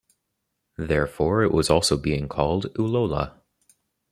Therefore, 0.79 1.43
it 1.43 1.51
was 1.51 1.69
also 1.69 1.95
being 1.95 2.27
called 2.27 2.73
"Ullola". 2.73 3.39